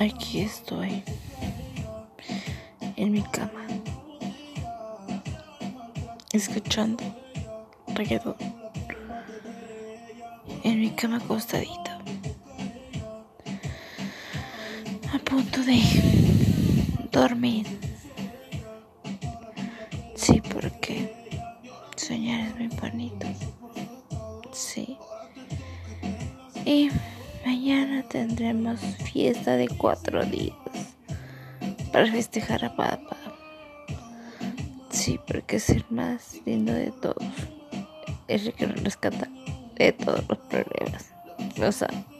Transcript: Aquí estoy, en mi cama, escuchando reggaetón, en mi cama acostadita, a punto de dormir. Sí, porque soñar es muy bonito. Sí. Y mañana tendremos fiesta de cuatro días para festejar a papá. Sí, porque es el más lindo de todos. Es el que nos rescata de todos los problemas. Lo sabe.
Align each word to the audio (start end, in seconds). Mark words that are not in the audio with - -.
Aquí 0.00 0.42
estoy, 0.42 1.02
en 2.94 3.10
mi 3.10 3.22
cama, 3.22 3.66
escuchando 6.32 7.02
reggaetón, 7.88 8.36
en 10.62 10.80
mi 10.80 10.90
cama 10.90 11.16
acostadita, 11.16 11.98
a 15.12 15.18
punto 15.18 15.64
de 15.64 15.80
dormir. 17.10 17.66
Sí, 20.14 20.40
porque 20.52 21.12
soñar 21.96 22.50
es 22.50 22.54
muy 22.56 22.68
bonito. 22.68 23.26
Sí. 24.52 24.96
Y 26.64 26.88
mañana 27.44 28.02
tendremos 28.08 28.80
fiesta 28.80 29.56
de 29.56 29.68
cuatro 29.68 30.24
días 30.24 30.56
para 31.92 32.10
festejar 32.10 32.64
a 32.64 32.76
papá. 32.76 33.16
Sí, 34.90 35.18
porque 35.26 35.56
es 35.56 35.70
el 35.70 35.84
más 35.90 36.40
lindo 36.44 36.72
de 36.72 36.90
todos. 36.90 37.24
Es 38.26 38.46
el 38.46 38.52
que 38.52 38.66
nos 38.66 38.82
rescata 38.82 39.28
de 39.76 39.92
todos 39.92 40.28
los 40.28 40.38
problemas. 40.38 41.12
Lo 41.56 41.72
sabe. 41.72 42.17